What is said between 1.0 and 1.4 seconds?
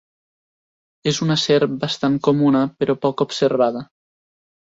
És una